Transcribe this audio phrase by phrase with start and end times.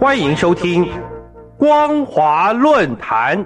[0.00, 0.86] 欢迎收听
[1.58, 3.44] 《光华论坛》。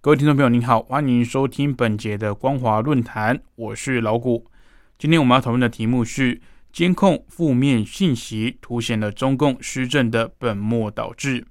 [0.00, 4.46] 各位听众朋友，您好，欢迎收听本节的光华论坛，我是老谷。
[4.98, 6.40] 今天我们要讨论的题目是：
[6.72, 11.46] 监控负面信息凸显了中共施政的本末倒置。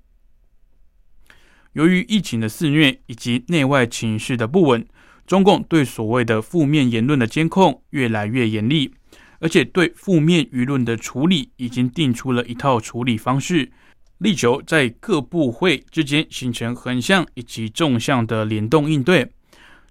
[1.73, 4.83] 由于疫情的肆虐以及内外情势的不稳，
[5.27, 8.91] 中共对所谓的负面言论的监控越来越严厉，
[9.39, 13.71] 而且对负面舆论的处理已经定出了一套处理方式。
[14.17, 19.31] 力求在各部会之间形成横向以及纵向的联动应对，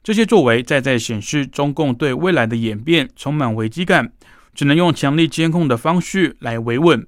[0.05, 4.13] 这些作为在在显示中共对未来的演变充满危机感，
[4.55, 7.07] 只能用强力监控的方式来维稳。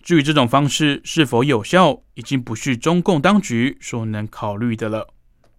[0.00, 5.08] 至于这种方式是否有效，已经不是中共当局所能考虑的了。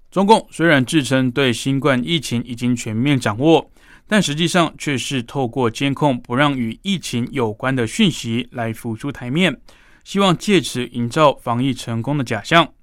[0.09, 3.69] 中共虽然自称对新冠疫情已经全面掌握，
[4.07, 9.59] 但实际上却是透过监控，不让与疫情有关的讯息来浮出台面。
[10.05, 12.73] 希望借此营造防疫成功的假象。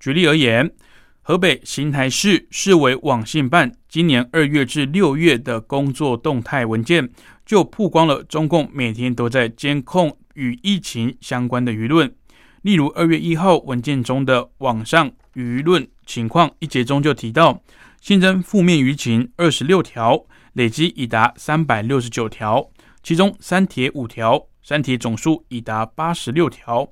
[0.00, 0.70] 举例而言，
[1.28, 7.10] 河北邢台市市委网信办今年二月至六月的工作动态文件，
[7.44, 12.14] 就曝光了中共每天都在监控与疫情相关的舆论。
[12.62, 17.60] 例如，二月一号文件中的网上舆论情况一节中就提到，
[18.00, 22.70] 新增负面舆情二十六条，累计已达三百六十九条，
[23.02, 24.46] 其中三帖五条。
[24.62, 26.88] 删帖总数已达八十六条，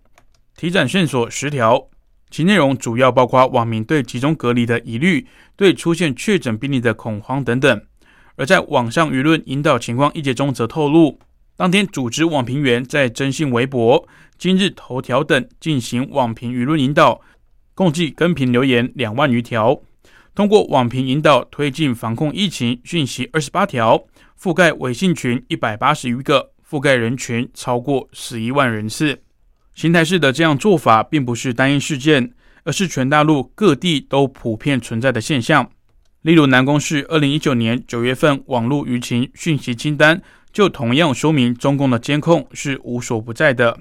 [0.56, 1.88] 提展线索十条，
[2.34, 7.80] 其内容主要包括网民对集中隔离的疑虑、对出现确诊病例的恐慌等等。
[8.34, 11.20] 而在网上舆论引导情况一节中，则透露，
[11.56, 17.20] 当天组织网评员在征信微博、今日头条等进行网评舆论引导，
[17.72, 19.80] 共计跟评留言两万余条，
[20.34, 26.50] 通过网评引导推进防控疫情讯息二十八条，覆盖微信群一百八十余个。
[26.68, 29.20] 覆盖人群超过十一万人次。
[29.74, 35.68] 邢台市的这样做法并不是单一事件，而是全大陆各地都普遍存在的现象。
[36.22, 43.78] 例如，南宫市二零一九年九月份网络舆情讯息清单，就同样说明中共的监控是无所不在的。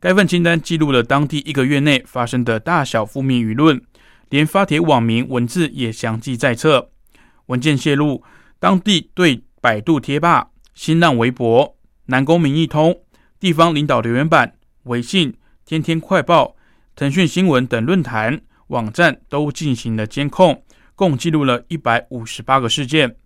[0.00, 3.80] 该份清单记录了当地一个月内发生的大小负面舆论，
[4.28, 6.90] 连发帖网民文字也详记在册。
[7.46, 8.22] 文件泄露，
[8.58, 11.76] 当地对百度贴吧、新浪微博。
[12.06, 13.00] 南宫民意通、
[13.38, 14.54] 地方领导留言板、
[14.84, 15.34] 微信、
[15.64, 16.56] 天天快报、
[16.96, 23.16] 腾讯新闻等论坛网站都进行了监控，共记录了一百五十八个事件。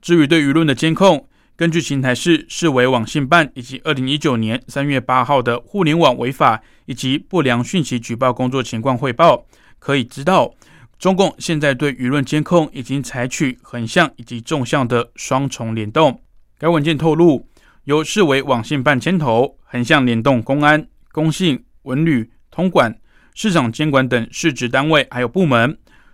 [0.00, 9.46] 至于对舆论的监控，根据邢台市市委网信办以及二零一九年三月八号的互联网违法以及不良讯息举报工作情况汇报，
[9.78, 10.54] 可以知道，
[10.98, 16.20] 中共现在对舆论监控已经采取横向以及纵向的双重联动。
[16.58, 17.48] 该文件透露。
[17.86, 22.92] 由市委网信办牵头，横向联动公安、工信、文旅、通管、
[23.32, 25.70] 市场监管等市职单位还有部门；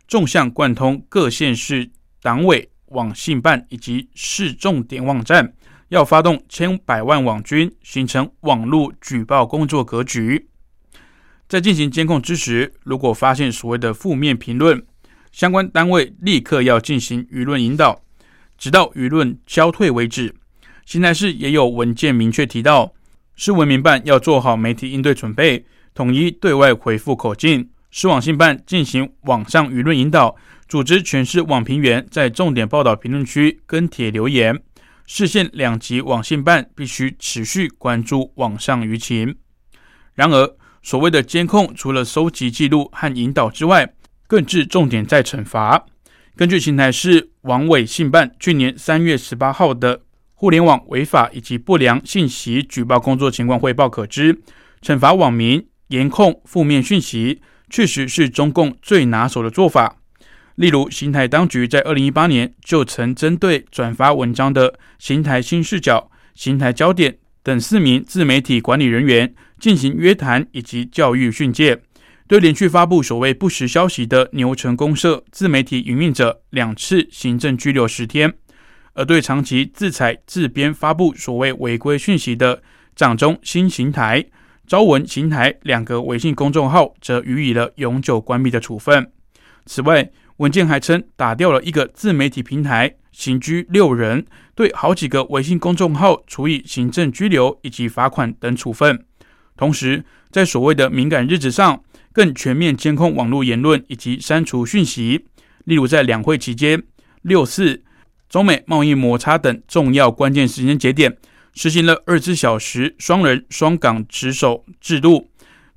[0.06, 1.90] 纵向贯通各县市
[2.20, 5.50] 党委、网信办以及市重点网站，
[5.88, 10.50] 要发动千百万网军，形成网络举报工作格局。
[11.48, 14.84] 在进行监控之时，如果发现所谓的负面评论，
[15.30, 18.02] 相关单位立刻要进行舆论引导，
[18.58, 20.34] 直到舆论消退为止。
[20.84, 22.92] 邢台市也有文件明确提到，
[23.36, 30.36] 市文明办要做好媒体应对准备，统一对外回复口径；市网信办进行网上舆论引导，
[30.68, 34.60] 组织全市网评员在重点报道评论区跟帖留言。
[35.06, 39.36] 市县两级网信办必须持续关注网上舆情。
[40.14, 43.94] 然而，所谓的监控，除了收集记录和引导之外，
[44.26, 45.86] 更置重点在惩罚。
[46.36, 50.02] 根据邢台市网委信办去年三月十八号的。
[50.42, 54.42] 互联网违法以及不良信息举报工作情况汇报可知，
[54.82, 57.40] 惩罚网民、严控负面讯息，
[57.70, 59.98] 确实是中共最拿手的做法。
[60.56, 71.80] 例如，邢台当局在二零一八年就曾针对转发文章的邢台新视角、邢台焦点等四名自媒体管理人员进行约谈以及教育训诫，
[72.26, 78.34] 对连续发布所谓不实消息的牛城公社自媒体营运者两次行政拘留十天。
[78.94, 82.62] 而对长期自采自编发布所谓违规讯息的
[82.94, 84.24] 掌中新邢台、
[84.66, 89.10] 朝文邢台两个微信公众号，则予以了永久关闭的处分。
[89.64, 99.04] 此外，文件还称打掉了一个自媒体平台，刑拘六人，对好几个微信公众号处以行政拘留以及罚款等处分。
[99.56, 105.26] 同时，在所谓的敏感日子上，更全面监控网络言论以及删除讯息。
[105.64, 106.82] 例如，在两会期间、
[107.22, 107.82] 六四、
[108.32, 111.18] 中美贸易摩擦等重要关键时间节点，
[111.52, 115.28] 实行了二十四小时双人双岗值守制度。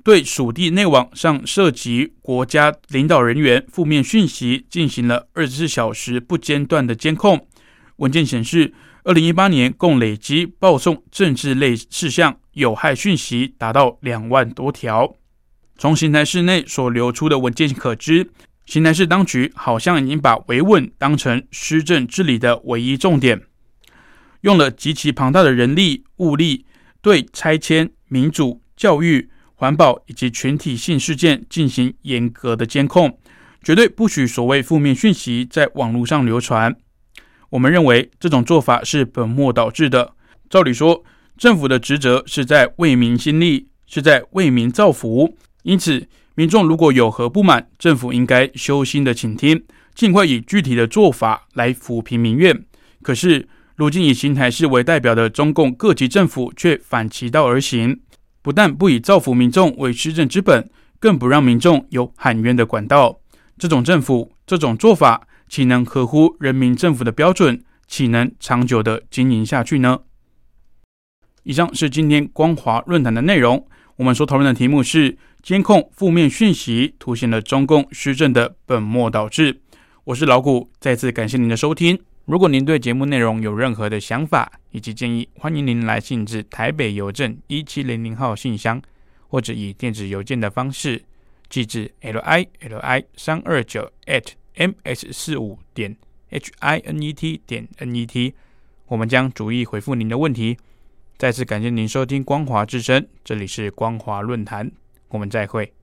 [0.06, 7.46] 对属地内网上涉及国家领导人员负面讯息进行了二十四小时不间断的监控。
[7.98, 8.74] 文件显示，
[9.04, 15.14] 二零一八年共累积报送政治类事项有害讯息达到两万多条。
[15.78, 18.30] 从邢台市内所流出的文件可知，
[18.66, 23.42] 邢台市当局好像已经把维稳当成施政治理的唯一重点，
[24.42, 26.66] 用了极其庞大的人力物力，
[27.02, 29.30] 对拆迁、民主、教育。
[29.58, 33.18] 环保以及群体性事件进行严格的监控，
[33.64, 36.76] 绝对不许所谓负面讯息在网络上流传。
[37.52, 40.14] 我们认为这种做法是本末倒置的。
[40.50, 41.06] 照理说，
[41.38, 45.38] 政府的职责是在为民心力，是在为民造福。
[45.64, 52.66] 因此，民众如果有何不满，政府应该修心的倾听，尽快以具体的做法来抚平民怨。
[53.02, 58.02] 可是，如今以邢台市为代表的中共各级政府却反其道而行。
[58.42, 63.20] 不但不以造福民众为施政之本，更不让民众有喊冤的管道。
[63.58, 67.64] 这种政府，这种做法，岂能合乎人民政府的标准？
[67.88, 70.00] 岂能长久的经营下去呢？
[71.44, 73.66] 以上是今天光华论坛的内容。
[73.98, 79.62] 我们所讨论的题目是：监控负面讯息，凸显了中共施政的本末倒置。
[80.04, 82.02] 我是老谷，再次感谢您的收听。
[82.26, 88.82] 如果您对节目内容有任何的想法以及建议，欢迎您来信至台北邮政一七零零号信箱，
[89.28, 91.04] 或者以电子邮件的方式
[91.48, 94.26] 寄至 l i l i 三二九 at
[94.56, 95.96] m s 四五点
[96.32, 98.34] h i n e t 点 n e t，
[98.88, 100.58] 我们将逐一回复您的问题。
[101.20, 104.72] 再次感谢您收听光华之声，这里是光华论坛，
[105.10, 105.74] 我们再会。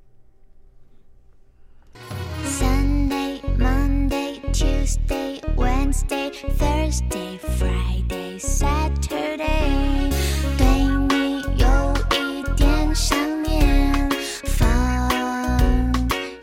[2.45, 10.11] Sunday, Monday, Tuesday, Wednesday, Thursday, Friday, Saturday，
[10.59, 10.67] 对
[11.09, 14.11] 你有一点想念，
[14.45, 15.09] 放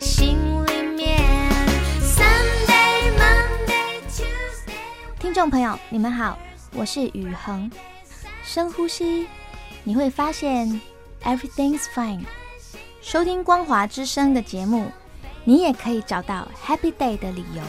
[0.00, 0.36] 心
[0.66, 1.18] 里面。
[2.00, 5.18] Sunday, Monday, Tuesday。
[5.18, 6.38] 听众朋友，你们好，
[6.74, 7.70] 我是雨恒。
[8.42, 9.28] 深呼吸，
[9.84, 10.80] 你会发现
[11.22, 12.24] everything's fine。
[13.00, 14.84] 收听光华之声的节目，
[15.44, 17.62] 你也可以找到 Happy Day 的理由。